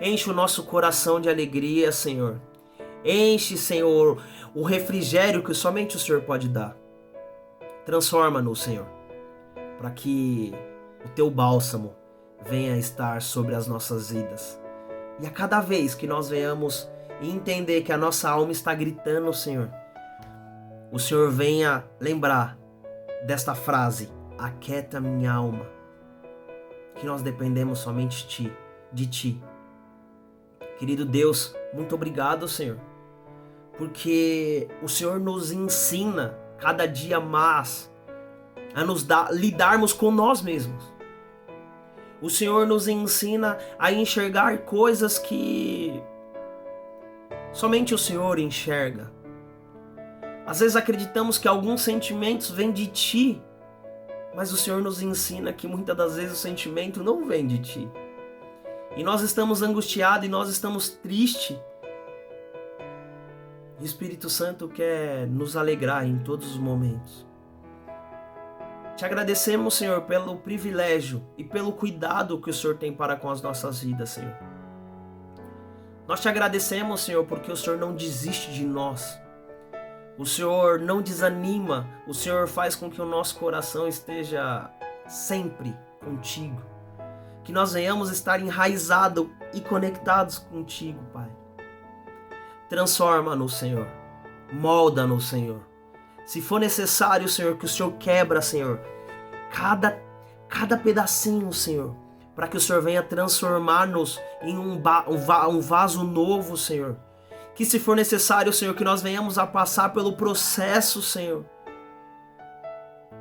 [0.00, 2.40] Enche o nosso coração de alegria, Senhor.
[3.04, 4.22] Enche, Senhor,
[4.54, 6.76] o refrigério que somente o Senhor pode dar.
[7.86, 8.86] Transforma-nos, Senhor,
[9.78, 10.52] para que
[11.04, 11.94] o teu bálsamo
[12.48, 14.60] venha estar sobre as nossas vidas.
[15.20, 16.88] E a cada vez que nós venhamos
[17.20, 19.70] entender que a nossa alma está gritando, Senhor,
[20.92, 22.58] o Senhor venha lembrar
[23.26, 25.66] desta frase: Aquieta minha alma.
[26.94, 28.52] Que nós dependemos somente de ti,
[28.92, 29.42] de ti.
[30.78, 32.78] Querido Deus, muito obrigado, Senhor
[33.76, 37.92] porque o Senhor nos ensina cada dia mais
[38.76, 40.84] a nos dar, lidarmos com nós mesmos.
[42.22, 46.00] O Senhor nos ensina a enxergar coisas que
[47.52, 49.10] somente o Senhor enxerga.
[50.46, 53.42] Às vezes acreditamos que alguns sentimentos vêm de ti,
[54.34, 57.90] mas o Senhor nos ensina que muitas das vezes o sentimento não vem de ti.
[58.96, 61.58] E nós estamos angustiados e nós estamos tristes
[63.78, 67.26] o Espírito Santo quer nos alegrar em todos os momentos.
[68.96, 73.42] Te agradecemos, Senhor, pelo privilégio e pelo cuidado que o Senhor tem para com as
[73.42, 74.34] nossas vidas, Senhor.
[76.08, 79.20] Nós te agradecemos, Senhor, porque o Senhor não desiste de nós.
[80.16, 84.70] O Senhor não desanima, o Senhor faz com que o nosso coração esteja
[85.06, 86.62] sempre contigo.
[87.44, 91.28] Que nós venhamos estar enraizados e conectados contigo, Pai.
[92.70, 93.86] Transforma-nos, Senhor.
[94.50, 95.65] Molda-nos, Senhor.
[96.26, 98.80] Se for necessário, Senhor, que o Senhor quebra, Senhor,
[99.52, 99.96] cada,
[100.48, 101.94] cada pedacinho, Senhor,
[102.34, 106.96] para que o Senhor venha transformar-nos em um, um, um vaso novo, Senhor.
[107.54, 111.44] Que se for necessário, Senhor, que nós venhamos a passar pelo processo, Senhor.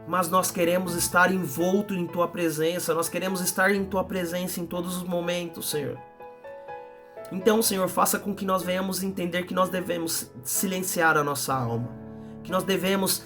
[0.07, 4.65] Mas nós queremos estar envolto em Tua presença, nós queremos estar em Tua presença em
[4.65, 5.97] todos os momentos, Senhor.
[7.31, 11.89] Então, Senhor, faça com que nós venhamos entender que nós devemos silenciar a nossa alma,
[12.45, 13.23] que nós devemos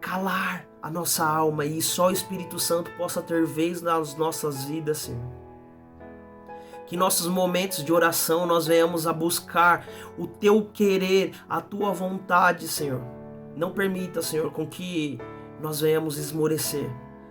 [0.00, 4.98] calar a nossa alma e só o Espírito Santo possa ter vez nas nossas vidas,
[4.98, 5.42] Senhor.
[6.86, 12.68] Que nossos momentos de oração nós venhamos a buscar o teu querer, a tua vontade,
[12.68, 13.00] Senhor.
[13.56, 15.18] Não permita, Senhor, com que
[15.60, 16.88] nós venhamos esmorecer.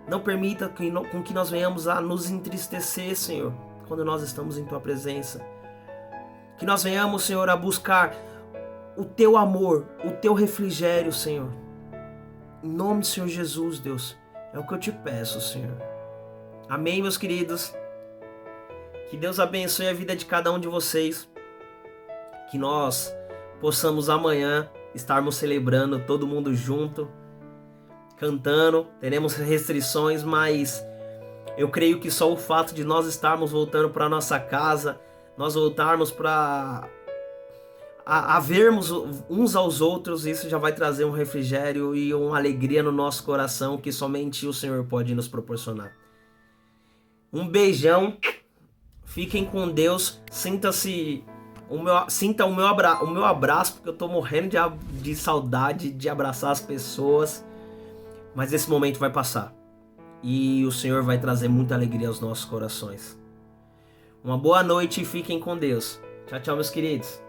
[0.08, 3.52] Não permita que, com que nós venhamos a nos entristecer, Senhor,
[3.86, 5.44] quando nós estamos em tua presença.
[6.58, 8.14] Que nós venhamos, Senhor, a buscar
[8.96, 11.52] o teu amor, o teu refrigério, Senhor.
[12.62, 14.16] Em nome do Senhor Jesus, Deus,
[14.52, 15.76] é o que eu te peço, Senhor.
[16.68, 17.74] Amém, meus queridos.
[19.10, 21.28] Que Deus abençoe a vida de cada um de vocês.
[22.50, 23.14] Que nós
[23.60, 27.10] possamos amanhã estarmos celebrando todo mundo junto,
[28.16, 28.86] cantando.
[29.00, 30.84] Teremos restrições, mas
[31.56, 35.00] eu creio que só o fato de nós estarmos voltando para nossa casa,
[35.36, 36.88] nós voltarmos para
[38.04, 38.90] a, a, vermos
[39.30, 43.78] uns aos outros, isso já vai trazer um refrigério e uma alegria no nosso coração
[43.78, 45.92] que somente o Senhor pode nos proporcionar.
[47.32, 48.16] Um beijão,
[49.04, 51.24] fiquem com Deus, sinta-se
[51.72, 55.16] o meu, sinta o meu, abra, o meu abraço, porque eu tô morrendo de, de
[55.16, 57.42] saudade de abraçar as pessoas.
[58.34, 59.54] Mas esse momento vai passar.
[60.22, 63.18] E o Senhor vai trazer muita alegria aos nossos corações.
[64.22, 65.98] Uma boa noite e fiquem com Deus.
[66.26, 67.21] Tchau, tchau, meus queridos.